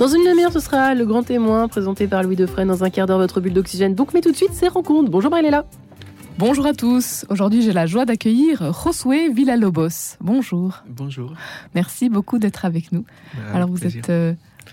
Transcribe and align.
Dans 0.00 0.08
une 0.08 0.24
demi-heure, 0.24 0.50
ce 0.50 0.60
sera 0.60 0.94
le 0.94 1.04
grand 1.04 1.22
témoin 1.22 1.68
présenté 1.68 2.06
par 2.06 2.22
Louis 2.22 2.34
Defresne 2.34 2.68
dans 2.68 2.82
un 2.82 2.88
quart 2.88 3.06
d'heure 3.06 3.18
votre 3.18 3.42
bulle 3.42 3.52
d'oxygène. 3.52 3.94
Donc, 3.94 4.14
mais 4.14 4.22
tout 4.22 4.30
de 4.32 4.36
suite, 4.36 4.48
c'est 4.54 4.68
rencontre. 4.68 5.10
Bonjour 5.10 5.30
Marie-Léla. 5.30 5.66
Bonjour 6.38 6.64
à 6.64 6.72
tous. 6.72 7.26
Aujourd'hui, 7.28 7.60
j'ai 7.60 7.74
la 7.74 7.84
joie 7.84 8.06
d'accueillir 8.06 8.72
Josué 8.72 9.28
Villalobos. 9.28 10.16
Bonjour. 10.22 10.82
Bonjour. 10.88 11.34
Merci 11.74 12.08
beaucoup 12.08 12.38
d'être 12.38 12.64
avec 12.64 12.92
nous. 12.92 13.04
Avec 13.42 13.54
Alors, 13.56 13.68
vous 13.68 13.74
plaisir. 13.76 13.98
êtes 13.98 14.08
euh, 14.08 14.32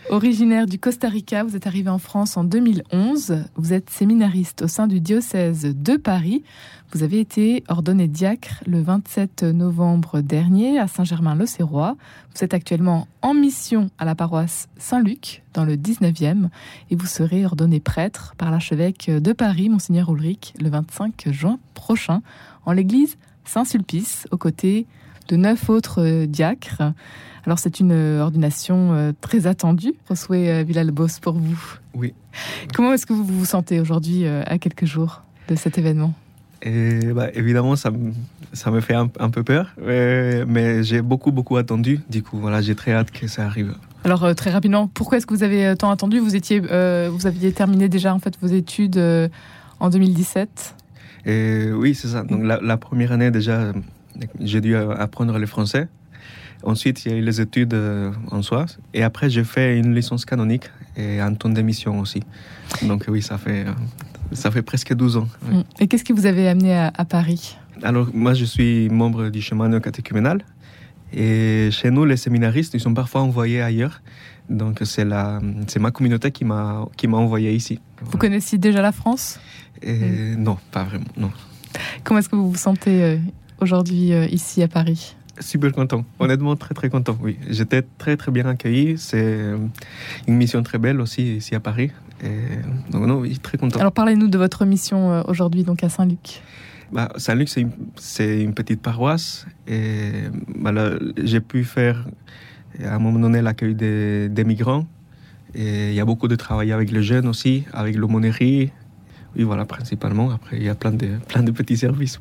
originaire 0.10 0.66
du 0.66 0.80
Costa 0.80 1.10
Rica. 1.10 1.44
Vous 1.44 1.56
êtes 1.56 1.68
arrivé 1.68 1.90
en 1.90 1.98
France 1.98 2.38
en 2.38 2.44
2011. 2.44 3.46
Vous 3.56 3.74
êtes 3.74 3.90
séminariste 3.90 4.62
au 4.62 4.68
sein 4.68 4.88
du 4.88 5.00
diocèse 5.00 5.64
de 5.64 5.98
Paris. 5.98 6.44
Vous 6.94 7.04
avez 7.04 7.20
été 7.20 7.64
ordonné 7.68 8.08
diacre 8.08 8.64
le 8.66 8.82
27 8.82 9.44
novembre 9.44 10.22
dernier 10.22 10.80
à 10.80 10.88
Saint-Germain-l'Auxerrois. 10.88 11.98
Vous 12.34 12.44
êtes 12.44 12.54
actuellement 12.54 13.08
en 13.22 13.34
mission 13.34 13.90
à 13.98 14.06
la 14.06 14.16
paroisse 14.16 14.70
Saint-Luc 14.78 15.44
dans 15.54 15.66
le 15.66 15.76
19e 15.76 16.50
et 16.90 16.96
vous 16.96 17.08
serez 17.08 17.46
ordonné 17.46 17.80
prêtre 17.80 18.34
par 18.38 18.52
l'archevêque 18.52 19.10
de 19.10 19.34
Paris, 19.34 19.70
Monseigneur 19.70 20.14
Ulrich, 20.14 20.54
le 20.62 20.70
25 20.70 21.30
juin 21.32 21.60
prochain 21.74 22.22
en 22.66 22.72
l'église 22.72 23.18
Saint-Sulpice 23.44 24.28
aux 24.32 24.38
côtés 24.38 24.88
de 25.28 25.36
neuf 25.36 25.70
autres 25.70 26.02
euh, 26.04 26.26
diacres. 26.26 26.82
Alors 27.46 27.60
c'est 27.60 27.80
une 27.80 27.92
euh, 27.92 28.22
ordination 28.22 28.94
euh, 28.94 29.12
très 29.22 29.48
attendue, 29.48 29.94
Josué 30.10 30.64
Villalobos, 30.64 31.20
pour 31.22 31.34
vous. 31.34 31.60
Oui. 31.94 32.14
Comment 32.74 32.94
est-ce 32.94 33.06
que 33.06 33.14
vous 33.14 33.24
vous 33.24 33.46
sentez 33.46 33.80
aujourd'hui 33.80 34.28
à 34.28 34.58
quelques 34.60 34.86
jours 34.86 35.24
de 35.48 35.56
cet 35.56 35.78
événement? 35.78 36.14
Et, 36.62 37.00
bah, 37.14 37.28
évidemment, 37.34 37.76
ça, 37.76 37.90
me- 37.92 38.12
ça 38.54 38.70
me 38.72 38.82
fait 38.82 38.94
un, 38.96 39.10
un 39.20 39.30
peu 39.30 39.44
peur, 39.44 39.74
mais 39.86 40.84
j'ai 40.84 41.02
beaucoup, 41.02 41.32
beaucoup 41.32 41.56
attendu. 41.58 42.00
Du 42.10 42.22
coup, 42.24 42.38
voilà, 42.38 42.62
j'ai 42.62 42.76
très 42.76 42.94
hâte 42.94 43.12
que 43.12 43.28
ça 43.28 43.46
arrive. 43.46 43.74
Alors 44.04 44.34
très 44.36 44.52
rapidement, 44.52 44.88
pourquoi 44.88 45.18
est-ce 45.18 45.26
que 45.26 45.34
vous 45.34 45.44
avez 45.44 45.76
tant 45.76 45.90
attendu? 45.90 46.20
Vous 46.20 46.36
étiez, 46.36 46.62
euh, 46.72 47.10
vous 47.12 47.26
aviez 47.28 47.52
terminé 47.52 47.90
déjà 47.90 48.14
en 48.14 48.20
fait 48.20 48.38
vos 48.42 48.48
études 48.48 48.98
euh, 48.98 49.28
en 49.80 49.90
2017. 49.90 50.76
Et 51.26 51.72
oui, 51.74 51.94
c'est 51.96 52.08
ça. 52.10 52.24
Donc, 52.24 52.44
la, 52.44 52.60
la 52.62 52.78
première 52.78 53.12
année, 53.12 53.32
déjà, 53.32 53.74
j'ai 54.40 54.62
dû 54.62 54.76
apprendre 54.76 55.38
le 55.38 55.46
français. 55.46 55.88
Ensuite, 56.64 57.06
il 57.06 57.12
y 57.12 57.16
a 57.16 57.18
eu 57.18 57.22
les 57.22 57.40
études 57.40 57.74
euh, 57.74 58.12
en 58.32 58.42
soi. 58.42 58.66
Et 58.94 59.04
après, 59.04 59.30
j'ai 59.30 59.44
fait 59.44 59.78
une 59.78 59.94
licence 59.94 60.26
canonique 60.26 60.64
et 60.96 61.20
un 61.20 61.34
ton 61.36 61.50
d'émission 61.50 62.00
aussi. 62.00 62.24
Donc, 62.82 63.06
oui, 63.08 63.22
ça 63.22 63.38
fait, 63.38 63.68
euh, 63.68 63.72
ça 64.32 64.50
fait 64.50 64.64
presque 64.64 64.94
12 64.94 65.18
ans. 65.18 65.28
oui. 65.48 65.58
Mm. 65.58 65.64
Et 65.80 65.88
qu'est-ce 65.88 66.04
qui 66.04 66.14
vous 66.14 66.26
avait 66.26 66.48
amené 66.48 66.76
à, 66.76 66.92
à 66.96 67.06
Paris? 67.06 67.58
Alors, 67.84 68.10
moi, 68.12 68.34
je 68.34 68.46
suis 68.46 68.90
membre 68.90 69.30
du 69.30 69.42
chemin 69.42 69.70
néo-catéchuménal. 69.70 70.42
Et 71.14 71.70
chez 71.72 71.92
nous, 71.92 72.06
les 72.06 72.18
séminaristes, 72.18 72.74
ils 72.74 72.80
sont 72.80 72.94
parfois 72.94 73.22
envoyés 73.22 73.62
ailleurs. 73.62 74.02
Donc, 74.50 74.80
c'est 74.84 75.06
la, 75.06 75.40
c'est 75.68 75.80
ma 75.80 75.92
communauté 75.92 76.32
qui 76.32 76.46
m'a, 76.46 76.88
envoyé 77.12 77.54
ici. 77.54 77.80
Vous 78.02 78.18
connaissiez 78.18 78.58
déjà 78.58 78.82
la 78.82 78.92
France? 78.92 79.40
Et 79.82 80.36
non, 80.36 80.58
pas 80.72 80.84
vraiment, 80.84 81.06
non. 81.18 81.32
Comment 82.04 82.20
est-ce 82.20 82.30
que 82.30 82.36
vous 82.36 82.50
vous 82.50 82.58
sentez 82.58 83.04
euh, 83.04 83.18
aujourd'hui 83.60 84.14
euh, 84.14 84.26
ici 84.28 84.64
à 84.64 84.68
Paris 84.68 85.16
Super 85.40 85.72
content, 85.72 86.04
honnêtement 86.18 86.56
très 86.56 86.74
très 86.74 86.90
content, 86.90 87.16
oui. 87.22 87.38
J'étais 87.48 87.84
très 88.00 88.18
très 88.18 88.32
bien 88.32 88.48
accueilli, 88.48 88.98
c'est 88.98 89.22
euh, 89.22 89.58
une 90.28 90.36
mission 90.36 90.64
très 90.64 90.80
belle 90.80 91.00
aussi 91.00 91.38
ici 91.38 91.54
à 91.54 91.60
Paris. 91.60 91.92
Et, 92.24 92.92
donc 92.92 93.06
non, 93.06 93.20
oui, 93.20 93.38
très 93.38 93.60
content. 93.60 93.80
Alors 93.80 93.92
parlez-nous 93.92 94.30
de 94.30 94.38
votre 94.40 94.66
mission 94.66 95.12
euh, 95.12 95.22
aujourd'hui 95.28 95.64
donc 95.64 95.84
à 95.84 95.90
Saint-Luc. 95.90 96.42
Bah, 96.92 97.10
Saint-Luc, 97.18 97.50
c'est 97.50 97.62
une, 97.62 98.42
une 98.42 98.54
petite 98.56 98.82
paroisse 98.82 99.46
et 99.68 100.12
bah, 100.56 100.72
j'ai 101.24 101.40
pu 101.42 101.64
faire 101.64 102.08
à 102.84 102.96
un 102.96 103.00
moment 103.00 103.20
donné 103.20 103.42
l'accueil 103.44 103.76
des, 103.76 104.30
des 104.30 104.44
migrants. 104.44 104.88
Et 105.54 105.90
il 105.90 105.96
y 105.96 106.00
a 106.00 106.06
beaucoup 106.06 106.28
de 106.28 106.36
travail 106.36 106.72
avec 106.72 106.92
les 106.92 107.04
jeunes 107.04 107.28
aussi, 107.28 107.64
avec 107.74 107.96
l'aumônerie. 107.96 108.72
Oui, 109.38 109.44
voilà, 109.44 109.66
principalement. 109.66 110.32
Après, 110.32 110.58
il 110.58 110.64
y 110.64 110.70
a 110.70 110.76
plein 110.76 110.92
de, 110.92 111.10
plein 111.28 111.44
de 111.44 111.52
petits 111.52 111.78
services. 111.78 112.20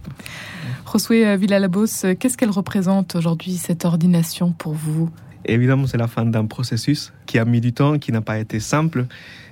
Josué 0.93 1.27
euh, 1.27 1.37
Villalobos, 1.37 2.05
euh, 2.05 2.15
qu'est-ce 2.15 2.37
qu'elle 2.37 2.51
représente 2.51 3.17
aujourd'hui 3.17 3.55
cette 3.57 3.85
ordination 3.87 4.53
pour 4.53 4.75
vous? 4.75 5.11
Évidemment, 5.47 5.87
c'est 5.87 5.97
la 5.97 6.09
fin 6.09 6.25
d'un 6.27 6.45
processus 6.47 7.13
qui 7.25 7.39
a 7.39 7.45
mis 7.45 7.61
du 7.61 7.73
temps, 7.73 7.99
qui 7.99 8.13
n'a 8.13 8.21
pas 8.21 8.39
été 8.39 8.61
simple, 8.61 9.07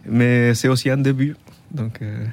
mais 0.06 0.52
c'est 0.54 0.68
aussi 0.68 0.90
un 0.90 0.96
début. 0.98 1.36
Donc, 1.72 2.02
euh, 2.02 2.26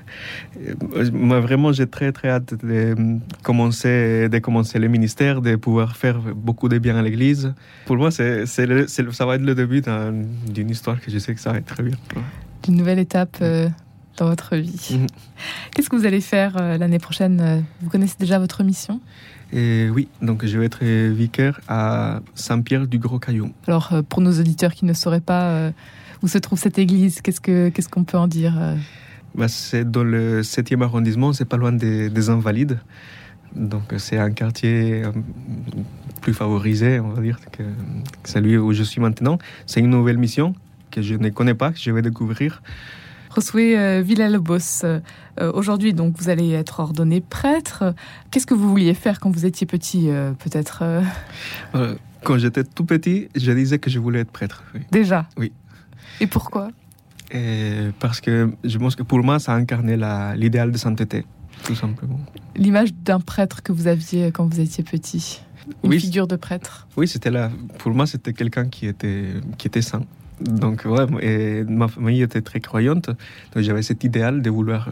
moi, 1.13 1.39
vraiment, 1.39 1.71
j'ai 1.71 1.87
très, 1.87 2.11
très 2.11 2.29
hâte 2.29 2.53
de 2.63 2.95
commencer, 3.41 4.29
de 4.29 4.39
commencer 4.39 4.77
le 4.79 4.87
ministère, 4.87 5.41
de 5.41 5.55
pouvoir 5.55 5.95
faire 5.95 6.19
beaucoup 6.19 6.69
de 6.69 6.77
bien 6.77 6.95
à 6.97 7.01
l'Église. 7.01 7.53
Pour 7.85 7.97
moi, 7.97 8.11
c'est, 8.11 8.45
ça 8.45 8.65
va 9.25 9.35
être 9.35 9.41
le 9.41 9.55
début 9.55 9.81
d'un- 9.81 10.13
d'une 10.47 10.69
histoire 10.69 10.99
que 11.01 11.09
je 11.09 11.17
sais 11.17 11.33
que 11.33 11.39
ça 11.41 11.51
va 11.53 11.57
être 11.57 11.65
très 11.65 11.83
bien. 11.83 11.95
Une 12.67 12.75
nouvelle 12.75 12.99
étape 12.99 13.37
euh, 13.41 13.69
dans 14.17 14.27
votre 14.27 14.55
vie. 14.55 14.89
Mhm. 14.91 15.07
Qu'est-ce 15.73 15.89
que 15.89 15.95
vous 15.95 16.05
allez 16.05 16.21
faire 16.21 16.57
euh, 16.57 16.77
l'année 16.77 16.99
prochaine 16.99 17.39
euh, 17.41 17.59
Vous 17.81 17.89
connaissez 17.89 18.15
déjà 18.19 18.39
votre 18.39 18.63
mission? 18.63 18.99
Et 19.53 19.89
oui, 19.89 20.07
donc 20.21 20.45
je 20.45 20.57
vais 20.57 20.65
être 20.65 20.83
vicaire 20.83 21.59
à 21.67 22.21
Saint-Pierre 22.35 22.87
du 22.87 22.99
Gros 22.99 23.19
Caillou. 23.19 23.51
Alors 23.67 23.91
euh, 23.91 24.01
pour 24.01 24.21
nos 24.21 24.31
auditeurs 24.31 24.73
qui 24.73 24.85
ne 24.85 24.93
sauraient 24.93 25.19
pas 25.19 25.49
euh, 25.49 25.71
où 26.23 26.27
se 26.27 26.37
trouve 26.37 26.57
cette 26.57 26.79
église, 26.79 27.21
qu'est-ce 27.21 27.41
que 27.41 27.69
qu'est-ce 27.69 27.89
qu'on 27.89 28.05
peut 28.05 28.17
en 28.17 28.27
dire 28.27 28.55
euh? 28.57 28.75
Bah, 29.35 29.47
c'est 29.47 29.89
dans 29.89 30.03
le 30.03 30.41
7e 30.41 30.81
arrondissement, 30.83 31.33
c'est 31.33 31.45
pas 31.45 31.57
loin 31.57 31.71
des, 31.71 32.09
des 32.09 32.29
Invalides. 32.29 32.79
Donc 33.55 33.93
c'est 33.97 34.17
un 34.17 34.31
quartier 34.31 35.03
euh, 35.03 35.11
plus 36.21 36.33
favorisé, 36.33 37.01
on 37.01 37.09
va 37.09 37.21
dire, 37.21 37.39
que, 37.51 37.63
que 37.63 38.29
celui 38.29 38.57
où 38.57 38.71
je 38.71 38.83
suis 38.83 39.01
maintenant. 39.01 39.37
C'est 39.65 39.81
une 39.81 39.89
nouvelle 39.89 40.17
mission 40.17 40.55
que 40.91 41.01
je 41.01 41.15
ne 41.15 41.29
connais 41.29 41.55
pas, 41.55 41.71
que 41.71 41.79
je 41.79 41.91
vais 41.91 42.01
découvrir. 42.01 42.61
Josué 43.35 43.77
euh, 43.77 44.01
Villalobos, 44.01 44.83
euh, 44.83 44.99
euh, 45.39 45.51
aujourd'hui 45.53 45.93
donc 45.93 46.15
vous 46.17 46.29
allez 46.29 46.51
être 46.51 46.79
ordonné 46.79 47.21
prêtre. 47.21 47.93
Qu'est-ce 48.29 48.45
que 48.45 48.53
vous 48.53 48.69
vouliez 48.69 48.93
faire 48.93 49.19
quand 49.19 49.31
vous 49.31 49.45
étiez 49.45 49.65
petit 49.65 50.09
peut-être 50.39 50.83
Quand 52.23 52.37
j'étais 52.37 52.63
tout 52.63 52.85
petit, 52.85 53.29
je 53.35 53.51
disais 53.51 53.79
que 53.79 53.89
je 53.89 53.99
voulais 53.99 54.19
être 54.19 54.31
prêtre. 54.31 54.63
oui. 54.75 54.81
déjà 54.91 55.27
Oui. 55.37 55.51
Et 56.19 56.27
pourquoi 56.27 56.69
Et 57.31 57.89
parce 57.99 58.21
que 58.21 58.51
je 58.63 58.77
pense 58.77 58.95
que 58.95 59.03
pour 59.03 59.23
moi, 59.23 59.39
ça 59.39 59.53
incarnait 59.53 59.97
l'idéal 60.35 60.71
de 60.71 60.77
sainteté, 60.77 61.25
tout 61.63 61.75
simplement. 61.75 62.19
L'image 62.55 62.93
d'un 62.93 63.19
prêtre 63.19 63.63
que 63.63 63.71
vous 63.71 63.87
aviez 63.87 64.31
quand 64.31 64.45
vous 64.45 64.59
étiez 64.59 64.83
petit 64.83 65.41
Une 65.83 65.91
Oui, 65.91 65.99
figure 65.99 66.27
de 66.27 66.35
prêtre 66.35 66.87
Oui, 66.97 67.07
c'était 67.07 67.31
là. 67.31 67.49
Pour 67.79 67.93
moi, 67.93 68.05
c'était 68.05 68.33
quelqu'un 68.33 68.65
qui 68.67 68.87
était, 68.87 69.29
qui 69.57 69.67
était 69.67 69.81
saint. 69.81 70.03
Donc, 70.43 70.83
ouais, 70.85 71.05
et 71.21 71.63
ma 71.63 71.87
famille 71.87 72.21
était 72.21 72.41
très 72.41 72.59
croyante. 72.59 73.07
Donc, 73.53 73.63
j'avais 73.63 73.81
cet 73.81 74.03
idéal 74.03 74.41
de 74.41 74.49
vouloir, 74.49 74.89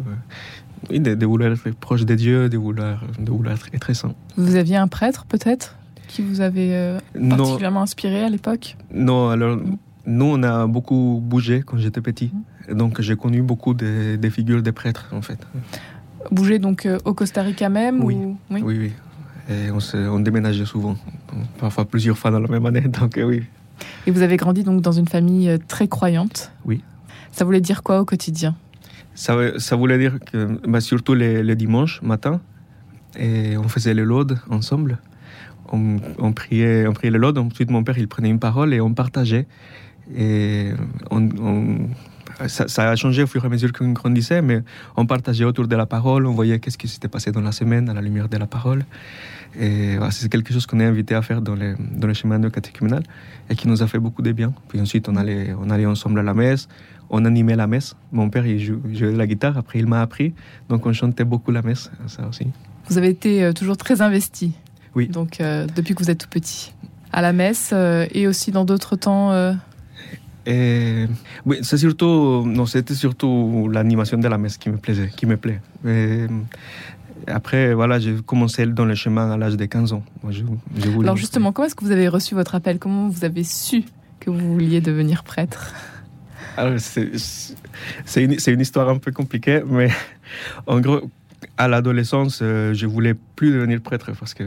euh, 0.92 1.00
de, 1.00 1.16
de 1.16 1.26
vouloir 1.26 1.52
être 1.52 1.72
proche 1.76 2.06
de 2.06 2.16
Dieu, 2.16 2.50
de 2.50 2.58
vouloir, 2.58 3.02
de 3.20 3.32
vouloir 3.32 3.56
être, 3.56 3.68
être 3.74 3.94
saint. 3.94 4.14
Vous 4.38 4.56
aviez 4.56 4.78
un 4.78 4.88
prêtre 4.88 5.26
peut-être 5.26 5.76
qui 6.08 6.22
vous 6.22 6.42
avait 6.42 6.72
euh, 6.74 7.00
Non, 7.20 7.38
particulièrement 7.38 7.82
inspiré 7.82 8.24
à 8.24 8.30
l'époque? 8.30 8.76
Non, 8.94 9.30
alors, 9.30 9.58
nous, 10.06 10.26
on 10.26 10.44
a 10.44 10.68
beaucoup 10.68 11.22
bougé 11.24 11.62
quand 11.66 11.78
j'étais 11.78 12.02
petit. 12.02 12.32
Et 12.68 12.76
Donc, 12.76 13.02
j'ai 13.02 13.16
connu 13.16 13.42
beaucoup 13.42 13.74
de, 13.74 14.16
des 14.16 14.30
figures 14.30 14.62
de 14.64 14.72
prêtres, 14.72 15.08
en 15.12 15.22
fait. 15.22 15.40
Bouger 16.32 16.60
donc 16.60 16.86
euh, 16.86 16.98
au 17.06 17.14
Costa 17.14 17.42
Rica 17.42 17.70
même 17.70 18.04
Oui. 18.04 18.16
ou... 18.16 18.38
Oui, 18.52 18.62
oui. 18.66 18.92
Et 19.50 19.72
on, 19.72 19.80
se, 19.80 19.98
on 19.98 20.20
déménageait 20.20 20.66
souvent, 20.66 20.96
parfois 21.60 21.86
plusieurs 21.86 22.18
fois 22.18 22.30
dans 22.30 22.40
la 22.40 22.48
même 22.48 22.66
année. 22.68 22.82
Donc, 23.00 23.18
euh, 23.18 23.24
oui. 23.24 23.44
Et 24.08 24.12
vous 24.12 24.22
avez 24.22 24.38
grandi 24.38 24.64
donc 24.64 24.82
dans 24.82 24.92
une 24.92 25.08
famille 25.08 25.50
euh, 25.50 25.58
très 25.68 25.88
croyante 25.88 26.52
Oui. 26.66 26.82
Ça 27.32 27.46
voulait 27.46 27.62
dire 27.62 27.84
quoi 27.84 28.00
au 28.02 28.06
quotidien? 28.06 28.56
Ça, 29.16 29.36
ça 29.60 29.76
voulait 29.76 29.98
dire 29.98 30.18
que, 30.32 30.60
bah, 30.68 30.82
surtout 30.82 31.14
les, 31.14 31.44
les 31.44 31.56
dimanches 31.56 32.02
matin, 32.02 32.42
et 33.18 33.58
on 33.58 33.68
faisait 33.68 33.94
les 33.94 34.04
laudes 34.06 34.40
ensemble. 34.50 35.00
On, 35.72 35.98
on 36.18 36.32
priait, 36.32 36.88
on 36.88 36.94
priait 36.94 37.12
les 37.12 37.20
laudes. 37.20 37.38
Ensuite, 37.38 37.70
mon 37.70 37.84
père, 37.84 37.98
il 37.98 38.08
prenait 38.08 38.30
une 38.30 38.40
parole 38.40 38.74
et 38.74 38.82
on 38.82 38.94
partageait. 38.94 39.46
Et 40.16 40.72
on, 41.12 41.30
on- 41.40 41.90
ça, 42.48 42.68
ça 42.68 42.90
a 42.90 42.96
changé 42.96 43.24
au 43.24 43.28
fur 43.28 43.44
et 43.44 43.48
à 43.48 43.50
mesure 43.50 43.72
qu'on 43.74 43.92
grandissait, 43.92 44.42
mais 44.42 44.62
on 44.96 45.06
partageait 45.06 45.44
autour 45.46 45.68
de 45.68 45.76
la 45.76 45.86
parole. 45.86 46.26
On 46.26 46.32
voyait 46.34 46.60
qu'est-ce 46.60 46.78
qui 46.78 46.88
s'était 46.88 47.08
passé 47.08 47.32
dans 47.32 47.42
la 47.42 47.52
semaine 47.52 47.90
à 47.90 47.94
la 47.94 48.02
lumière 48.02 48.30
de 48.30 48.38
la 48.38 48.48
parole. 48.48 48.86
Et 49.60 49.96
voilà, 49.98 50.12
c'est 50.12 50.30
quelque 50.30 50.54
chose 50.54 50.66
qu'on 50.68 50.80
est 50.80 50.86
invité 50.86 51.16
à 51.16 51.22
faire 51.22 51.42
dans 51.42 51.56
le, 51.56 51.76
dans 51.80 52.08
le 52.08 52.14
chemin 52.14 52.38
de 52.40 52.50
catéchuménal 52.50 53.04
et 53.50 53.56
qui 53.56 53.68
nous 53.68 53.82
a 53.82 53.88
fait 53.88 53.98
beaucoup 54.00 54.22
de 54.22 54.32
bien. 54.32 54.54
Puis 54.68 54.80
ensuite, 54.80 55.10
on 55.10 55.16
allait, 55.16 55.54
on 55.60 55.70
allait 55.72 55.88
ensemble 55.88 56.20
à 56.20 56.24
la 56.24 56.34
messe, 56.36 56.68
on 57.10 57.26
animait 57.26 57.56
la 57.56 57.66
messe. 57.66 57.96
Mon 58.12 58.30
père, 58.30 58.46
il 58.46 58.60
jou- 58.60 58.82
jouait 58.94 59.12
de 59.12 59.18
la 59.18 59.26
guitare, 59.26 59.58
après 59.58 59.80
il 59.80 59.88
m'a 59.88 60.02
appris, 60.02 60.34
donc 60.70 60.86
on 60.86 60.94
chantait 60.94 61.24
beaucoup 61.26 61.52
la 61.52 61.64
messe, 61.64 61.90
ça 62.08 62.28
aussi. 62.28 62.46
Vous 62.90 62.98
avez 63.00 63.10
été 63.10 63.44
euh, 63.44 63.54
toujours 63.54 63.76
très 63.78 64.02
investi. 64.02 64.54
Oui. 64.96 65.08
Donc 65.08 65.42
euh, 65.42 65.66
depuis 65.76 65.96
que 65.96 66.04
vous 66.04 66.12
êtes 66.12 66.20
tout 66.20 66.30
petit. 66.30 66.74
À 67.12 67.24
la 67.24 67.34
messe 67.34 67.72
euh, 67.74 68.06
et 68.12 68.28
aussi 68.28 68.52
dans 68.52 68.66
d'autres 68.66 68.96
temps. 68.96 69.32
euh, 69.32 69.54
Et 70.50 71.06
oui, 71.46 71.60
c'est 71.62 71.78
surtout, 71.78 72.44
non, 72.44 72.66
c'était 72.66 72.96
surtout 72.96 73.70
l'animation 73.72 74.18
de 74.18 74.28
la 74.28 74.40
messe 74.40 74.58
qui 74.58 74.70
me 74.72 74.78
plaisait, 74.78 75.10
qui 75.16 75.28
me 75.28 75.38
plaît. 75.38 75.62
Et 75.86 76.26
après, 77.28 77.76
voilà, 77.76 78.00
j'ai 78.00 78.16
commencé 78.26 78.66
dans 78.66 78.86
le 78.86 78.96
chemin 78.96 79.30
à 79.30 79.38
l'âge 79.38 79.58
de 79.58 79.66
15 79.66 79.94
ans. 79.94 80.04
Moi, 80.24 80.32
je, 80.32 80.42
je 80.76 80.90
voulais- 80.90 81.08
Alors 81.08 81.18
justement, 81.18 81.52
comment 81.52 81.68
est-ce 81.68 81.76
que 81.76 81.86
vous 81.86 81.92
avez 81.92 82.08
reçu 82.08 82.34
votre 82.34 82.56
appel? 82.56 82.80
Comment 82.80 83.10
vous 83.10 83.26
avez 83.26 83.44
su 83.44 83.84
que 84.20 84.32
vous 84.32 84.54
vouliez 84.54 84.82
devenir 84.82 85.24
prêtre? 85.24 85.72
C'est 86.80 88.24
une, 88.24 88.36
une, 88.48 88.60
histoire 88.60 88.90
un 88.90 88.98
peu 88.98 89.12
compliquée, 89.12 89.62
mais 89.70 89.90
en 90.68 90.80
gros, 90.82 91.10
à 91.58 91.68
l'adolescence, 91.68 92.40
euh, 92.42 92.74
je 92.74 92.86
voulais 92.86 93.14
plus 93.36 93.52
devenir 93.52 93.82
prêtre 93.82 94.12
parce 94.18 94.34
que 94.34 94.44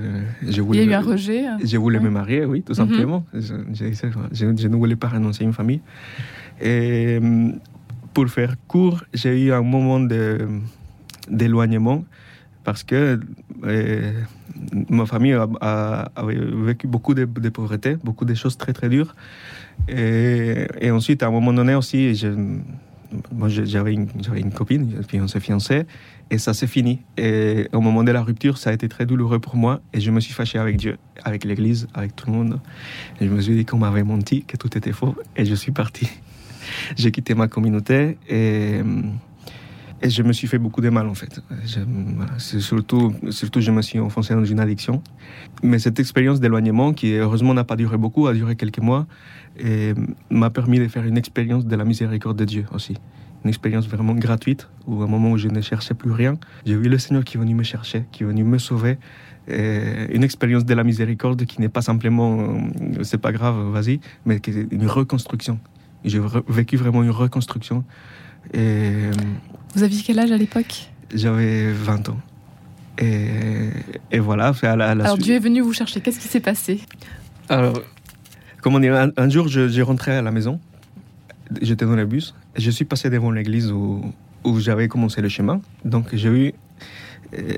je 0.46 0.60
voulais. 0.60 0.84
Il 0.84 0.84
y 0.84 0.88
a 0.88 0.92
eu 0.92 0.94
un 0.94 1.00
rejet. 1.00 1.46
Hein. 1.46 1.58
Je 1.62 1.76
voulais 1.76 2.00
me 2.00 2.10
marier, 2.10 2.44
oui, 2.44 2.62
tout 2.62 2.74
simplement. 2.74 3.24
Mhm. 3.32 3.74
je, 4.32 4.66
ne 4.66 4.76
voulais 4.76 4.96
pas 4.96 5.08
renoncer 5.08 5.44
à 5.44 5.46
une 5.46 5.52
famille. 5.52 5.80
Et 6.60 7.18
pour 8.14 8.28
faire 8.28 8.56
court, 8.68 9.04
j'ai 9.14 9.46
eu 9.46 9.52
un 9.52 9.62
moment 9.62 10.00
d'éloignement 11.28 12.04
parce 12.64 12.84
que 12.84 13.20
euh, 13.64 14.12
ma 14.88 15.06
famille 15.06 15.34
a, 15.60 16.12
vécu 16.64 16.86
beaucoup 16.86 17.14
de, 17.14 17.24
pauvreté, 17.24 17.96
beaucoup 18.04 18.24
de 18.24 18.34
choses 18.34 18.56
très 18.56 18.72
très 18.72 18.88
dures. 18.88 19.14
Et, 19.88 20.66
et 20.80 20.90
ensuite, 20.90 21.22
à 21.22 21.26
un 21.26 21.30
moment 21.30 21.52
donné 21.52 21.74
aussi, 21.74 22.14
moi 23.32 23.48
j'avais 23.48 23.92
une, 23.92 24.08
une, 24.34 24.52
copine, 24.52 25.02
puis 25.06 25.20
on 25.20 25.28
s'est 25.28 25.40
fiancé, 25.40 25.84
et 26.30 26.38
ça 26.38 26.54
s'est 26.54 26.66
fini. 26.66 27.00
Et 27.16 27.68
au 27.72 27.80
moment 27.80 28.04
de 28.04 28.12
la 28.12 28.22
rupture, 28.22 28.58
ça 28.58 28.70
a 28.70 28.72
été 28.72 28.88
très 28.88 29.06
douloureux 29.06 29.38
pour 29.38 29.56
moi, 29.56 29.80
et 29.92 30.00
je 30.00 30.10
me 30.10 30.20
suis 30.20 30.32
fâché 30.32 30.58
avec 30.58 30.76
Dieu, 30.76 30.98
avec 31.24 31.44
l'Église, 31.44 31.88
avec 31.94 32.16
tout 32.16 32.26
le 32.26 32.32
monde. 32.32 32.60
Et 33.20 33.26
je 33.26 33.30
me 33.30 33.40
suis 33.40 33.54
dit 33.54 33.64
qu'on 33.64 33.78
m'avait 33.78 34.04
menti, 34.04 34.44
que 34.44 34.56
tout 34.56 34.76
était 34.76 34.92
faux, 34.92 35.14
et 35.36 35.44
je 35.44 35.54
suis 35.54 35.72
parti. 35.72 36.08
J'ai 36.96 37.10
quitté 37.10 37.34
ma 37.34 37.48
communauté, 37.48 38.18
et 38.28 38.80
et 40.02 40.10
je 40.10 40.22
me 40.22 40.32
suis 40.32 40.48
fait 40.48 40.58
beaucoup 40.58 40.80
de 40.80 40.90
mal 40.90 41.06
en 41.06 41.14
fait. 41.14 41.40
surtout, 42.38 43.14
surtout, 43.30 43.60
je 43.60 43.70
me 43.70 43.82
suis 43.82 43.98
enfoncé 43.98 44.34
dans 44.34 44.44
une 44.44 44.60
addiction. 44.60 45.02
Mais 45.62 45.78
cette 45.78 46.00
expérience 46.00 46.40
d'éloignement, 46.40 46.92
qui 46.92 47.14
heureusement 47.14 47.54
n'a 47.54 47.64
pas 47.64 47.76
duré 47.76 47.96
beaucoup, 47.96 48.26
a 48.26 48.34
duré 48.34 48.56
quelques 48.56 48.80
mois, 48.80 49.06
m'a 50.30 50.50
permis 50.50 50.78
de 50.78 50.88
faire 50.88 51.04
une 51.04 51.16
expérience 51.16 51.66
de 51.66 51.76
la 51.76 51.84
miséricorde 51.84 52.36
de 52.36 52.44
Dieu 52.44 52.64
aussi. 52.72 52.96
Une 53.44 53.48
expérience 53.48 53.88
vraiment 53.88 54.14
gratuite, 54.14 54.68
où 54.86 55.02
à 55.02 55.04
un 55.04 55.08
moment 55.08 55.32
où 55.32 55.38
je 55.38 55.48
ne 55.48 55.60
cherchais 55.60 55.94
plus 55.94 56.12
rien, 56.12 56.34
j'ai 56.64 56.76
vu 56.76 56.88
le 56.88 56.98
Seigneur 56.98 57.24
qui 57.24 57.36
est 57.36 57.40
venu 57.40 57.54
me 57.54 57.64
chercher, 57.64 58.04
qui 58.12 58.22
est 58.22 58.26
venu 58.26 58.44
me 58.44 58.58
sauver. 58.58 58.98
Une 59.48 60.22
expérience 60.22 60.64
de 60.64 60.74
la 60.74 60.84
miséricorde 60.84 61.44
qui 61.46 61.60
n'est 61.60 61.68
pas 61.68 61.82
simplement 61.82 62.38
euh, 62.40 63.02
c'est 63.02 63.18
pas 63.18 63.32
grave, 63.32 63.56
vas-y, 63.72 63.98
mais 64.24 64.38
qui 64.38 64.50
est 64.50 64.66
une 64.70 64.86
reconstruction. 64.86 65.58
J'ai 66.04 66.20
vécu 66.48 66.76
vraiment 66.76 67.02
une 67.02 67.10
reconstruction. 67.10 67.84
Et 68.54 69.10
vous 69.74 69.82
aviez 69.82 70.02
quel 70.02 70.18
âge 70.18 70.30
à 70.30 70.36
l'époque? 70.36 70.90
J'avais 71.14 71.72
20 71.72 72.10
ans. 72.10 72.20
Et, 72.98 73.70
et 74.10 74.18
voilà. 74.18 74.52
À 74.62 74.76
la, 74.76 74.90
Alors 74.90 75.18
Dieu 75.18 75.34
est 75.34 75.38
venu 75.38 75.60
vous 75.60 75.72
chercher. 75.72 76.00
Qu'est-ce 76.00 76.20
qui 76.20 76.28
s'est 76.28 76.40
passé? 76.40 76.80
Alors, 77.48 77.80
comment 78.60 78.80
dire, 78.80 79.10
un, 79.16 79.28
jour, 79.28 79.48
j'ai 79.48 79.82
rentré 79.82 80.12
à 80.12 80.22
la 80.22 80.30
maison. 80.30 80.60
J'étais 81.60 81.84
dans 81.84 81.96
le 81.96 82.06
bus. 82.06 82.34
Et 82.56 82.60
je 82.60 82.70
suis 82.70 82.84
passé 82.84 83.10
devant 83.10 83.30
l'église 83.30 83.72
où, 83.72 84.12
où 84.44 84.60
j'avais 84.60 84.88
commencé 84.88 85.20
le 85.22 85.28
chemin. 85.28 85.60
Donc 85.84 86.14
j'ai 86.14 86.28
eu, 86.28 86.52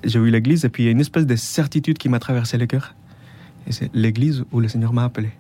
j'ai 0.05 0.19
eu 0.19 0.31
l'église 0.31 0.65
et 0.65 0.69
puis 0.69 0.85
il 0.85 0.87
y 0.87 0.89
a 0.89 0.93
une 0.93 1.01
espèce 1.01 1.27
de 1.27 1.37
certitude 1.37 1.99
qui 1.99 2.09
m'a 2.09 2.19
traversé 2.19 2.59
le 2.59 2.67
cœur. 2.67 2.95
Et 3.67 3.73
c'est 3.73 3.91
l'église 3.95 4.45
où 4.53 4.61
le 4.61 4.69
Seigneur 4.69 4.93
m'a 4.93 5.05
appelé. 5.05 5.31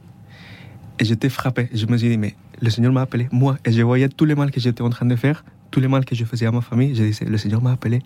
Et 0.98 1.04
j'étais 1.04 1.28
frappé. 1.28 1.68
Je 1.72 1.86
me 1.86 1.96
suis 1.96 2.08
dit, 2.08 2.18
mais 2.18 2.34
le 2.60 2.70
Seigneur 2.70 2.92
m'a 2.92 3.02
appelé, 3.02 3.28
moi. 3.32 3.56
Et 3.64 3.72
je 3.72 3.82
voyais 3.82 4.08
tous 4.08 4.24
les 4.24 4.34
mal 4.34 4.50
que 4.50 4.60
j'étais 4.60 4.82
en 4.82 4.90
train 4.90 5.06
de 5.06 5.16
faire 5.16 5.44
tous 5.74 5.80
les 5.80 5.88
mal 5.88 6.04
que 6.04 6.14
je 6.14 6.24
faisais 6.24 6.46
à 6.46 6.52
ma 6.52 6.60
famille, 6.60 6.94
je 6.94 7.02
disais, 7.02 7.24
le 7.24 7.36
Seigneur 7.36 7.60
m'a 7.60 7.72
appelé 7.72 8.00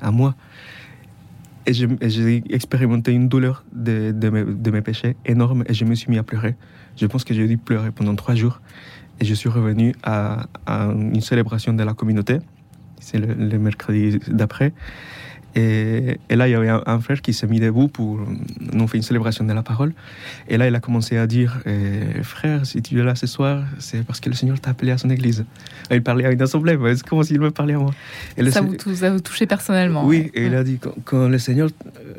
à 0.00 0.10
moi. 0.10 0.34
Et 1.66 1.72
j'ai 1.72 2.42
expérimenté 2.50 3.12
une 3.12 3.28
douleur 3.28 3.64
de, 3.72 4.12
mes, 4.72 4.82
péchés 4.82 5.14
énorme 5.24 5.62
et 5.68 5.72
je 5.72 5.84
me 5.84 5.94
suis 5.94 6.10
mis 6.10 6.18
à 6.18 6.24
pleurer. 6.24 6.56
Je 6.96 7.06
pense 7.06 7.22
que 7.22 7.32
j'ai 7.32 7.46
dû 7.46 7.58
pleurer 7.58 7.92
pendant 7.92 8.16
trois 8.16 8.34
jours. 8.34 8.60
Et 9.20 9.24
je 9.24 9.34
suis 9.34 9.48
revenu 9.48 9.94
à, 10.02 10.46
une 10.66 11.20
célébration 11.20 11.72
de 11.72 11.84
la 11.84 11.94
communauté. 11.94 12.40
C'est 12.98 13.18
le 13.18 13.58
mercredi 13.58 14.18
d'après. 14.26 14.72
Et, 15.54 16.18
là, 16.30 16.48
il 16.48 16.52
y 16.52 16.54
avait 16.54 16.68
un, 16.68 17.00
frère 17.00 17.20
qui 17.20 17.34
s'est 17.34 17.46
mis 17.46 17.60
debout 17.60 17.88
pour 17.88 18.20
nous 18.72 18.86
faire 18.86 18.96
une 18.96 19.02
célébration 19.02 19.44
de 19.44 19.52
la 19.52 19.62
parole. 19.62 19.92
Et 20.48 20.56
là, 20.56 20.66
il 20.66 20.74
a 20.74 20.80
commencé 20.80 21.18
à 21.18 21.26
dire 21.26 21.60
eh, 21.66 22.22
Frère, 22.22 22.64
si 22.64 22.80
tu 22.80 22.98
es 22.98 23.02
là 23.02 23.14
ce 23.14 23.26
soir, 23.26 23.64
c'est 23.78 24.04
parce 24.04 24.20
que 24.20 24.30
le 24.30 24.34
Seigneur 24.34 24.60
t'a 24.60 24.70
appelé 24.70 24.92
à 24.92 24.98
son 24.98 25.10
église. 25.10 25.44
il 25.90 26.02
parlait 26.02 26.24
à 26.24 26.32
une 26.32 26.40
assemblée, 26.40 26.78
c'est 26.94 27.06
comme 27.06 27.22
s'il 27.22 27.40
me 27.40 27.50
parlait 27.50 27.74
à 27.74 27.78
moi. 27.78 27.92
Et 28.36 28.50
ça, 28.50 28.62
vous, 28.62 29.20
touché 29.20 29.46
personnellement 29.46 30.06
Oui, 30.06 30.30
et 30.34 30.46
il 30.46 30.54
a 30.54 30.64
dit 30.64 30.78
quand, 31.04 31.28
le 31.28 31.38
Seigneur 31.38 31.68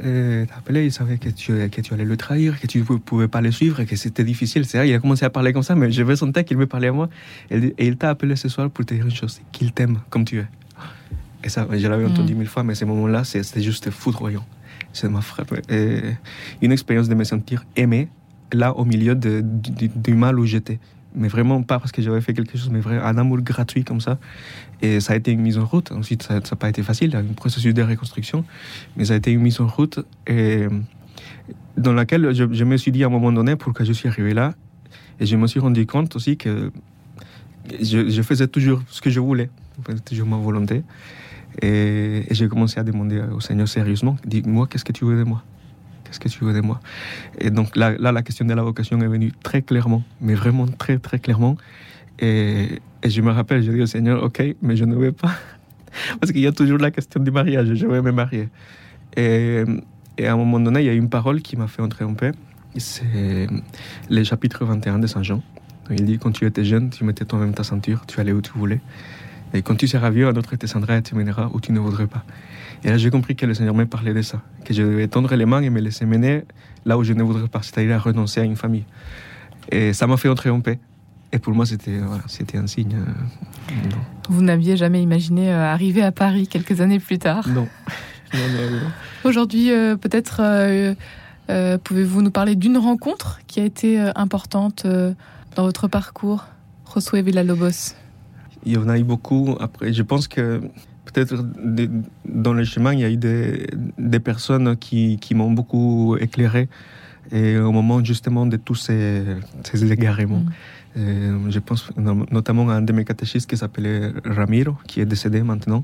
euh, 0.04 0.46
t'a 0.46 0.56
appelé, 0.56 0.86
il 0.86 0.92
savait 0.92 1.18
que 1.18 1.30
tu, 1.30 1.70
que 1.70 1.82
tu 1.82 1.94
allais 1.94 2.06
le 2.06 2.18
trahir, 2.18 2.60
que 2.60 2.68
tu 2.68 2.80
ne 2.80 2.84
pouvais 2.84 3.28
pas 3.28 3.42
le 3.42 3.52
suivre, 3.52 3.80
et 3.80 3.86
que 3.86 3.96
c'était 3.96 4.24
difficile. 4.24 4.66
C'est 4.66 4.78
vrai, 4.78 4.90
il 4.90 4.94
a 4.94 5.00
commencé 5.00 5.26
à 5.26 5.30
parler 5.30 5.54
comme 5.54 5.64
ça, 5.64 5.76
mais 5.76 5.92
je 5.92 6.16
sentais 6.16 6.44
qu'il 6.44 6.58
me 6.58 6.68
parlait 6.68 6.90
à 6.90 6.94
moi. 6.94 7.10
Et, 7.50 7.74
et 7.78 7.88
il 7.88 7.98
t'a 7.98 8.10
appelé 8.10 8.36
ce 8.36 8.48
soir 8.48 8.70
pour 8.70 8.86
te 8.86 8.94
dire 8.94 9.06
une 9.06 9.12
chose 9.12 9.42
qu'il 9.52 9.72
t'aime 9.72 9.98
comme 10.10 10.26
tu 10.26 10.40
es. 10.40 10.46
Et 11.44 11.50
ça, 11.50 11.68
je 11.72 11.88
l'avais 11.88 12.06
entendu 12.06 12.34
mm. 12.34 12.38
mille 12.38 12.48
fois, 12.48 12.63
mais 12.63 12.75
ces 12.75 12.86
moments-là, 12.86 13.24
c'était 13.24 13.62
juste 13.62 13.90
foudroyant. 13.90 14.45
Ça 14.94 15.10
m'a 15.10 15.22
frappé. 15.22 15.57
Et 15.69 16.01
une 16.62 16.72
expérience 16.72 17.10
de 17.10 17.16
me 17.16 17.24
sentir 17.24 17.66
aimé, 17.75 18.10
là, 18.51 18.78
au 18.78 18.86
milieu 18.86 19.16
de, 19.16 19.42
du, 19.44 20.13
mal 20.13 20.40
où 20.40 20.45
j'étais. 20.45 20.80
Mais 21.16 21.28
vraiment 21.28 21.62
pas 21.62 21.80
parce 21.80 21.92
que 21.92 22.01
j'avais 22.01 22.22
fait 22.22 22.34
quelque 22.34 22.57
chose, 22.57 22.69
mais 22.69 22.80
vraiment 22.80 23.04
un 23.04 23.18
amour 23.18 23.40
gratuit 23.42 23.84
comme 23.84 24.01
ça. 24.01 24.18
Et 24.81 25.00
ça 25.00 25.13
a 25.13 25.16
été 25.16 25.31
une 25.31 25.42
mise 25.42 25.57
en 25.57 25.66
route. 25.66 25.92
Ensuite, 25.92 26.24
ça 26.24 26.36
n'a 26.36 26.42
pas 26.42 26.69
été 26.69 26.81
facile, 26.81 27.10
il 27.10 27.13
y 27.13 27.16
a 27.16 27.19
un 27.19 27.34
processus 27.36 27.74
de 27.74 27.84
reconstruction, 27.84 28.46
mais 28.98 29.06
ça 29.06 29.13
a 29.13 29.18
été 29.18 29.31
une 29.31 29.42
mise 29.42 29.60
en 29.62 29.68
route 29.68 30.00
et 30.28 30.68
dans 31.78 31.94
laquelle 31.94 32.34
je, 32.34 32.46
je 32.51 32.63
me 32.63 32.78
suis 32.78 32.92
dit 32.92 33.04
à 33.04 33.07
un 33.07 33.10
moment 33.10 33.31
donné 33.31 33.56
pourquoi 33.56 33.86
je 33.86 33.94
suis 33.94 34.07
arrivé 34.07 34.34
là. 34.34 34.54
Et 35.19 35.25
je 35.25 35.36
me 35.36 35.48
suis 35.48 35.60
rendu 35.60 35.86
compte 35.86 36.16
aussi 36.16 36.38
que 36.38 36.72
je, 37.81 38.10
je 38.10 38.22
faisais 38.22 38.48
toujours 38.48 38.81
ce 38.88 39.01
que 39.01 39.10
je 39.10 39.19
voulais, 39.19 39.50
toujours 40.06 40.28
ma 40.28 40.38
volonté. 40.38 40.84
Et, 41.62 42.24
j'ai 42.32 42.48
commencé 42.48 42.80
à 42.80 42.84
demander 42.84 43.22
au 43.22 43.40
Seigneur 43.40 43.68
sérieusement, 43.68 44.16
dis-moi, 44.26 44.68
qu'est-ce 44.68 44.86
que 44.86 44.92
tu 44.92 45.06
veux 45.06 45.18
de 45.18 45.24
moi? 45.24 45.44
Qu'est-ce 46.04 46.20
que 46.20 46.30
tu 46.30 46.44
veux 46.44 46.54
de 46.54 46.62
moi? 46.62 46.80
Et 47.40 47.50
donc 47.50 47.76
là, 47.76 47.92
la 47.98 48.22
question 48.22 48.46
de 48.46 48.54
la 48.54 48.64
vocation 48.64 49.00
est 49.02 49.08
venue 49.08 49.32
très 49.44 49.62
clairement, 49.62 50.04
mais 50.22 50.36
vraiment 50.36 50.68
très, 50.68 50.98
très 51.00 51.20
clairement. 51.20 51.58
Et, 52.20 52.80
je 53.06 53.22
me 53.22 53.32
rappelle, 53.32 53.64
je 53.64 53.72
dis 53.72 53.82
au 53.82 53.86
Seigneur, 53.86 54.24
ok, 54.24 54.44
mais 54.62 54.76
je 54.76 54.86
ne 54.86 54.96
veux 54.96 55.12
pas. 55.12 55.32
Parce 56.20 56.32
qu'il 56.32 56.42
y 56.42 56.48
a 56.48 56.52
toujours 56.52 56.78
la 56.78 56.92
question 56.92 57.22
du 57.22 57.32
mariage, 57.32 57.74
je 57.74 57.86
veux 57.86 58.02
me 58.02 58.12
marier. 58.12 58.50
Et, 59.18 59.64
et 60.18 60.28
à 60.28 60.34
un 60.34 60.38
moment 60.38 60.60
donné, 60.60 60.82
il 60.82 60.86
y 60.86 60.90
a 60.90 60.94
une 60.94 61.10
parole 61.10 61.42
qui 61.42 61.58
m'a 61.58 61.68
fait 61.68 61.82
entrer 61.82 62.06
en 62.06 62.14
paix. 62.14 62.32
C'est 62.78 63.48
le 64.10 64.24
chapitre 64.24 64.66
21 64.66 65.00
de 65.00 65.08
Saint 65.08 65.22
Jean. 65.22 65.44
Il 65.90 66.06
dit, 66.06 66.18
quand 66.18 66.32
tu 66.32 66.46
étais 66.46 66.63
jeune, 66.63 66.89
tu 66.89 67.04
mettais 67.04 67.25
toi-même 67.25 67.54
ta 67.54 67.63
ceinture, 67.63 68.06
tu 68.08 68.20
allais 68.20 68.32
où 68.32 68.42
tu 68.42 68.51
voulais. 68.56 68.80
Et 69.53 69.62
quand 69.62 69.75
tu 69.75 69.88
seras 69.88 70.10
vieux, 70.10 70.27
un 70.27 70.36
autre 70.36 70.51
te 70.51 70.55
descendra 70.55 70.98
et 70.98 71.01
te 71.01 71.15
mènera 71.15 71.50
où 71.53 71.62
tu 71.62 71.72
ne 71.72 71.79
voudrais 71.79 72.07
pas. 72.07 72.24
Et 72.83 72.89
là, 72.89 72.98
j'ai 72.98 73.10
compris 73.10 73.36
que 73.36 73.45
le 73.45 73.53
Seigneur 73.53 73.75
me 73.75 73.86
parlait 73.86 74.13
de 74.13 74.22
ça, 74.22 74.41
que 74.65 74.74
je 74.74 74.81
devais 74.81 75.07
tendre 75.07 75.33
les 75.36 75.45
mains 75.45 75.62
et 75.62 75.69
me 75.69 75.79
laisser 75.79 76.05
mener 76.05 76.43
là 76.86 76.98
où 76.98 77.03
je 77.03 77.13
ne 77.13 77.24
voudrais 77.24 77.48
pas, 77.48 77.62
c'est-à-dire 77.62 78.03
renoncer 78.03 78.41
à 78.41 78.43
une 78.43 78.55
famille. 78.55 78.86
Et 79.72 79.93
ça 79.93 80.07
m'a 80.07 80.17
fait 80.17 80.29
entrer 80.29 80.50
en 80.50 80.60
paix. 80.60 80.79
Et 81.31 81.39
pour 81.39 81.53
moi, 81.53 81.65
c'était 81.65 82.00
c'était 82.27 82.57
un 82.57 82.67
signe. 82.67 82.95
Euh, 82.95 83.74
Vous 84.29 84.41
n'aviez 84.41 84.77
jamais 84.77 85.01
imaginé 85.01 85.51
euh, 85.51 85.63
arriver 85.65 86.03
à 86.03 86.12
Paris 86.12 86.48
quelques 86.48 86.79
années 86.81 87.00
plus 87.00 87.17
tard 87.17 87.48
Non. 87.50 87.67
Aujourd'hui, 89.24 89.72
euh, 89.72 89.95
peut-être 89.95 90.41
pouvez-vous 91.83 92.22
nous 92.22 92.31
parler 92.31 92.55
d'une 92.55 92.77
rencontre 92.77 93.39
qui 93.48 93.60
a 93.60 93.65
été 93.65 94.00
importante 94.15 94.86
dans 95.55 95.63
votre 95.63 95.88
parcours, 95.88 96.45
Josué 96.93 97.22
Villalobos? 97.22 97.95
Il 98.65 98.74
y 98.74 98.77
en 98.77 98.89
a 98.89 98.98
eu 98.98 99.03
beaucoup. 99.03 99.55
Après, 99.60 99.93
je 99.93 100.03
pense 100.03 100.27
que 100.27 100.62
peut-être 101.05 101.43
dans 102.25 102.53
le 102.53 102.63
chemin, 102.63 102.93
il 102.93 103.00
y 103.00 103.03
a 103.03 103.10
eu 103.10 103.17
des, 103.17 103.67
des 103.98 104.20
personnes 104.20 104.77
qui, 104.77 105.17
qui 105.17 105.36
m'ont 105.36 105.51
beaucoup 105.51 106.17
éclairé 106.17 106.70
et 107.32 107.58
au 107.58 107.72
moment 107.72 108.03
justement 108.03 108.46
de 108.46 108.58
tous 108.58 108.75
ces, 108.75 109.24
ces 109.63 109.91
égarements. 109.91 110.43
Mm. 110.96 111.50
je 111.50 111.60
pense 111.60 111.89
notamment 112.32 112.70
à 112.70 112.75
un 112.75 112.82
de 112.82 112.93
mes 112.93 113.05
catéchistes 113.05 113.50
qui 113.50 113.58
s'appelait 113.58 114.12
Ramiro, 114.25 114.75
qui 114.88 115.01
est 115.01 115.05
décédé 115.05 115.41
maintenant, 115.41 115.84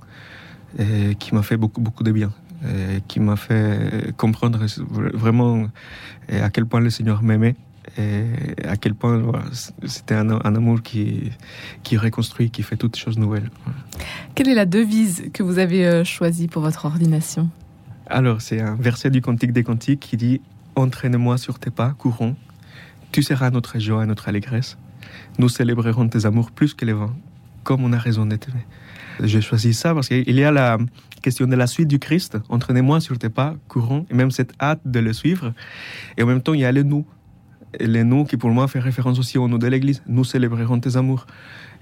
et 0.77 1.15
qui 1.15 1.33
m'a 1.33 1.41
fait 1.41 1.57
beaucoup, 1.57 1.81
beaucoup 1.81 2.03
de 2.03 2.11
bien, 2.11 2.31
et 2.63 3.01
qui 3.07 3.19
m'a 3.19 3.35
fait 3.35 4.13
comprendre 4.17 4.59
vraiment 5.13 5.67
à 6.29 6.49
quel 6.49 6.65
point 6.65 6.81
le 6.81 6.89
Seigneur 6.89 7.23
m'aimait 7.23 7.55
et 7.97 8.23
à 8.67 8.77
quel 8.77 8.93
point 8.93 9.21
c'était 9.85 10.15
un, 10.15 10.29
amour 10.29 10.81
qui, 10.81 11.31
qui 11.83 11.97
reconstruit, 11.97 12.49
qui 12.49 12.63
fait 12.63 12.77
toutes 12.77 12.95
choses 12.95 13.17
nouvelles. 13.17 13.49
Quelle 14.35 14.49
est 14.49 14.55
la 14.55 14.65
devise 14.65 15.29
que 15.33 15.43
vous 15.43 15.59
avez 15.59 15.85
euh, 15.85 16.03
choisie 16.03 16.47
pour 16.47 16.61
votre 16.61 16.85
ordination? 16.85 17.49
Alors, 18.07 18.41
c'est 18.41 18.59
un 18.59 18.75
verset 18.75 19.09
du 19.09 19.21
Cantique 19.21 19.53
des 19.53 19.63
Cantiques 19.63 19.99
qui 19.99 20.17
dit 20.17 20.41
Entraîne-moi 20.75 21.37
sur 21.37 21.59
tes 21.59 21.69
pas, 21.69 21.93
courons. 21.97 22.35
Tu 23.11 23.23
seras 23.23 23.49
notre 23.49 23.79
joie 23.79 24.03
et 24.03 24.07
notre 24.07 24.29
allégresse. 24.29 24.77
Nous 25.37 25.49
célébrerons 25.49 26.07
tes 26.07 26.25
amours 26.25 26.51
plus 26.51 26.73
que 26.73 26.85
les 26.85 26.93
vents, 26.93 27.13
comme 27.63 27.83
on 27.83 27.93
a 27.93 27.97
raison 27.97 28.25
d'être. 28.25 28.49
J'ai 29.21 29.41
choisi 29.41 29.73
ça 29.73 29.93
parce 29.93 30.07
qu'il 30.07 30.39
y 30.39 30.43
a 30.43 30.51
la 30.51 30.77
question 31.21 31.47
de 31.47 31.55
la 31.55 31.67
suite 31.67 31.87
du 31.87 31.99
Christ. 31.99 32.37
Entraînez-moi 32.49 33.01
sur 33.01 33.17
tes 33.17 33.29
pas, 33.29 33.55
courons, 33.67 34.05
et 34.09 34.13
même 34.13 34.31
cette 34.31 34.53
hâte 34.61 34.81
de 34.85 34.99
le 34.99 35.13
suivre. 35.13 35.53
Et 36.17 36.23
en 36.23 36.25
même 36.25 36.41
temps, 36.41 36.53
il 36.53 36.61
y 36.61 36.65
a 36.65 36.71
le 36.71 36.83
nous 36.83 37.05
les 37.79 38.03
nous 38.03 38.25
qui 38.25 38.37
pour 38.37 38.49
moi 38.49 38.67
fait 38.67 38.79
référence 38.79 39.19
aussi 39.19 39.37
au 39.37 39.47
nom 39.47 39.57
de 39.57 39.67
l'Église. 39.67 40.01
Nous 40.07 40.23
célébrerons 40.23 40.79
tes 40.79 40.97
amours. 40.97 41.25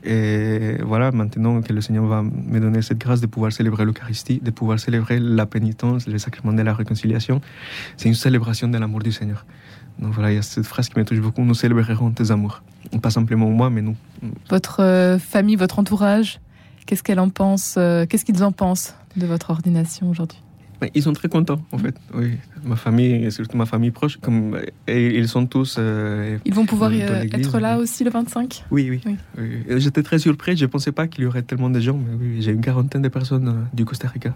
Et 0.04 0.78
voilà, 0.84 1.12
maintenant 1.12 1.62
que 1.62 1.74
le 1.74 1.82
Seigneur 1.82 2.06
va 2.06 2.22
me 2.22 2.60
donner 2.60 2.82
cette 2.82 3.00
grâce 3.00 3.20
de 3.20 3.26
pouvoir 3.26 3.52
célébrer 3.52 3.84
l'Eucharistie, 3.84 4.40
de 4.44 4.52
pouvoir 4.52 4.80
célébrer 4.80 5.20
la 5.20 5.46
pénitence, 5.46 6.08
le 6.08 6.18
sacrement 6.20 6.54
de 6.54 6.62
la 6.62 6.74
réconciliation, 6.74 7.42
c'est 7.98 8.08
une 8.08 8.16
célébration 8.16 8.68
de 8.68 8.78
l'amour 8.78 9.00
du 9.00 9.12
Seigneur. 9.12 9.46
Donc 10.00 10.14
voilà, 10.14 10.32
il 10.32 10.36
y 10.36 10.38
a 10.38 10.44
cette 10.44 10.66
phrase 10.66 10.90
qui 10.90 11.00
me 11.00 11.04
touche 11.04 11.20
beaucoup, 11.20 11.42
nous 11.42 11.56
célébrerons 11.56 12.12
tes 12.12 12.30
amours. 12.30 12.62
Pas 13.02 13.10
simplement 13.10 13.50
moi, 13.50 13.70
mais 13.70 13.82
nous. 13.82 13.96
Votre 14.50 14.84
euh, 14.84 15.18
famille, 15.18 15.56
votre 15.56 15.80
entourage, 15.80 16.40
qu'est-ce 16.86 17.02
qu'elle 17.02 17.20
en 17.20 17.30
pense 17.30 17.76
euh, 17.78 18.06
Qu'est-ce 18.06 18.24
qu'ils 18.24 18.44
en 18.44 18.52
pensent 18.52 18.94
de 19.16 19.26
votre 19.26 19.50
ordination 19.50 20.10
aujourd'hui? 20.10 20.40
Ils 20.94 21.02
sont 21.02 21.14
très 21.14 21.28
contents, 21.28 21.60
en 21.72 21.78
fait. 21.78 21.96
Oui, 22.14 22.34
ma 22.64 22.76
famille, 22.76 23.26
et 23.26 23.32
surtout 23.32 23.58
ma 23.58 23.66
famille 23.66 23.92
proche, 23.92 24.18
comme 24.18 24.60
et 24.88 25.18
ils 25.18 25.28
sont 25.28 25.46
tous. 25.48 25.78
Euh, 25.80 26.38
ils 26.46 26.54
vont 26.54 26.66
pouvoir 26.66 26.94
être 26.94 27.60
là 27.60 27.78
aussi 27.78 28.04
le 28.04 28.12
25 28.12 28.66
Oui, 28.70 28.88
oui. 28.90 29.18
oui. 29.38 29.80
J'étais 29.80 30.04
très 30.04 30.20
surpris. 30.20 30.56
Je 30.56 30.66
ne 30.66 30.70
pensais 30.70 30.92
pas 30.92 31.08
qu'il 31.08 31.24
y 31.24 31.28
aurait 31.28 31.42
tellement 31.42 31.70
de 31.70 31.80
gens, 31.80 31.98
mais 31.98 32.16
oui, 32.20 32.42
j'ai 32.42 32.52
une 32.52 32.62
quarantaine 32.62 33.02
de 33.02 33.10
personnes 33.10 33.48
euh, 33.48 33.76
du 33.76 33.86
Costa 33.86 34.08
Rica. 34.08 34.34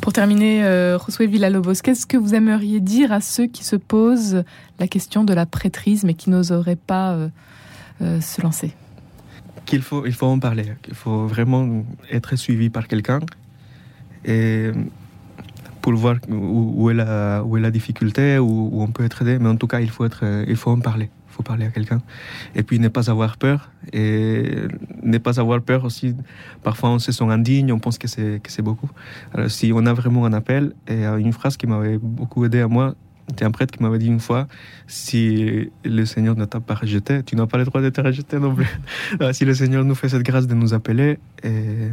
Pour 0.00 0.14
terminer, 0.14 0.64
euh, 0.64 0.98
Josué 0.98 1.26
Villalobos, 1.26 1.82
qu'est-ce 1.82 2.06
que 2.06 2.16
vous 2.16 2.34
aimeriez 2.34 2.80
dire 2.80 3.12
à 3.12 3.20
ceux 3.20 3.46
qui 3.46 3.64
se 3.64 3.76
posent 3.76 4.44
la 4.78 4.88
question 4.88 5.24
de 5.24 5.34
la 5.34 5.44
prêtrise, 5.44 6.04
mais 6.04 6.14
qui 6.14 6.30
n'oseraient 6.30 6.76
pas 6.76 7.28
euh, 8.00 8.20
se 8.22 8.40
lancer? 8.40 8.72
Qu'il 9.66 9.82
faut, 9.82 10.06
il 10.06 10.14
faut 10.14 10.26
en 10.26 10.38
parler, 10.38 10.72
qu'il 10.80 10.94
faut 10.94 11.26
vraiment 11.26 11.84
être 12.10 12.34
suivi 12.36 12.70
par 12.70 12.88
quelqu'un 12.88 13.20
et 14.24 14.70
pour 15.80 15.94
voir 15.94 16.16
où, 16.28 16.90
est, 16.90 16.94
la, 16.94 17.70
difficulté, 17.70 18.38
où, 18.38 18.82
on 18.82 18.88
peut 18.88 19.04
être 19.04 19.22
aidé. 19.22 19.38
Mais 19.38 19.48
en 19.48 19.56
tout 19.56 19.66
cas, 19.66 19.80
il 19.80 19.90
faut, 19.90 20.04
être, 20.04 20.24
il 20.46 20.56
faut 20.56 20.70
en 20.70 20.80
parler. 20.80 21.10
Il 21.30 21.32
faut 21.32 21.42
parler 21.42 21.66
à 21.66 21.70
quelqu'un. 21.70 22.02
Et 22.54 22.62
puis, 22.62 22.78
ne 22.78 22.88
pas 22.88 23.10
avoir 23.10 23.36
peur. 23.36 23.70
Et 23.92 24.56
ne 25.02 25.18
pas 25.18 25.40
avoir 25.40 25.62
peur 25.62 25.84
aussi. 25.84 26.14
Parfois, 26.62 26.90
on 26.90 26.98
se 26.98 27.12
sent 27.12 27.24
indigne, 27.24 27.72
on 27.72 27.78
pense 27.78 27.98
que 27.98 28.08
c'est, 28.08 28.62
beaucoup. 28.62 28.90
Alors, 29.32 29.50
si 29.50 29.72
on 29.74 29.86
a 29.86 29.92
vraiment 29.92 30.26
un 30.26 30.32
appel, 30.32 30.74
et 30.86 31.04
une 31.04 31.32
phrase 31.32 31.56
qui 31.56 31.66
m'avait 31.66 31.98
beaucoup 31.98 32.44
aidé 32.44 32.60
à 32.60 32.68
moi, 32.68 32.94
c'était 33.28 33.44
un 33.44 33.52
prêtre 33.52 33.72
qui 33.72 33.80
m'avait 33.80 33.98
dit 33.98 34.08
une 34.08 34.18
fois 34.18 34.48
si 34.88 35.70
le 35.84 36.04
Seigneur 36.04 36.34
ne 36.34 36.44
t'a 36.46 36.58
pas 36.58 36.74
rejeté, 36.74 37.22
tu 37.22 37.36
n'as 37.36 37.46
pas 37.46 37.58
le 37.58 37.64
droit 37.64 37.80
de 37.80 37.88
te 37.88 38.00
rejeter 38.00 38.40
non 38.40 38.52
plus. 38.56 38.66
si 39.32 39.44
le 39.44 39.54
Seigneur 39.54 39.84
nous 39.84 39.94
fait 39.94 40.08
cette 40.08 40.24
grâce 40.24 40.48
de 40.48 40.54
nous 40.54 40.74
appeler, 40.74 41.20
et 41.44 41.90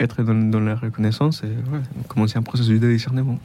être 0.00 0.22
dans, 0.22 0.60
la 0.60 0.74
reconnaissance 0.74 1.42
et 1.42 1.52
commencer 2.08 2.38
un 2.38 2.42
processus 2.42 2.80
de 2.80 2.92
discernement. 2.92 3.38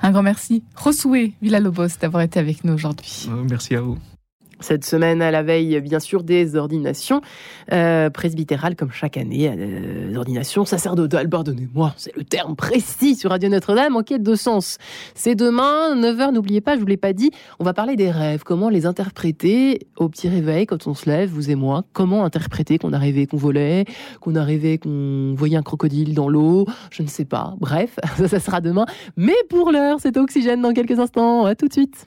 Un 0.00 0.10
grand 0.10 0.22
merci. 0.22 0.64
Josué 0.82 1.34
Villalobos 1.40 1.98
d'avoir 2.00 2.22
été 2.22 2.40
avec 2.40 2.64
nous 2.64 2.72
aujourd'hui. 2.72 3.28
Merci 3.48 3.76
à 3.76 3.80
vous. 3.80 3.98
Cette 4.62 4.84
semaine, 4.84 5.20
à 5.22 5.30
la 5.30 5.42
veille, 5.42 5.80
bien 5.80 6.00
sûr, 6.00 6.22
des 6.22 6.56
ordinations 6.56 7.20
euh, 7.72 8.10
presbytérales, 8.10 8.76
comme 8.76 8.92
chaque 8.92 9.16
année, 9.16 9.52
euh, 9.54 10.16
ordinations 10.16 10.64
sacerdotales, 10.64 11.28
pardonnez-moi, 11.28 11.94
c'est 11.96 12.16
le 12.16 12.24
terme 12.24 12.56
précis 12.56 13.16
sur 13.16 13.30
Radio 13.30 13.48
Notre-Dame, 13.48 13.96
en 13.96 14.02
quête 14.02 14.22
de 14.22 14.34
sens. 14.34 14.78
C'est 15.14 15.34
demain, 15.34 15.96
9h, 15.96 16.32
n'oubliez 16.32 16.60
pas, 16.60 16.76
je 16.76 16.80
vous 16.80 16.86
l'ai 16.86 16.96
pas 16.96 17.12
dit, 17.12 17.30
on 17.58 17.64
va 17.64 17.74
parler 17.74 17.96
des 17.96 18.10
rêves, 18.10 18.42
comment 18.44 18.68
les 18.68 18.86
interpréter 18.86 19.86
au 19.96 20.08
petit 20.08 20.28
réveil, 20.28 20.66
quand 20.66 20.86
on 20.86 20.94
se 20.94 21.08
lève, 21.08 21.28
vous 21.28 21.50
et 21.50 21.54
moi, 21.54 21.84
comment 21.92 22.24
interpréter 22.24 22.78
qu'on 22.78 22.92
a 22.92 22.98
rêvé 22.98 23.26
qu'on 23.26 23.36
volait, 23.36 23.84
qu'on 24.20 24.34
a 24.36 24.42
rêvé 24.42 24.78
qu'on 24.78 25.34
voyait 25.36 25.56
un 25.56 25.62
crocodile 25.62 26.14
dans 26.14 26.28
l'eau, 26.28 26.66
je 26.90 27.02
ne 27.02 27.08
sais 27.08 27.24
pas. 27.24 27.54
Bref, 27.58 27.98
ça, 28.16 28.28
ça 28.28 28.40
sera 28.40 28.60
demain. 28.60 28.86
Mais 29.16 29.36
pour 29.48 29.72
l'heure, 29.72 29.98
c'est 30.00 30.16
Oxygène 30.16 30.62
dans 30.62 30.72
quelques 30.72 30.98
instants. 30.98 31.44
À 31.44 31.54
tout 31.54 31.68
de 31.68 31.72
suite. 31.72 32.06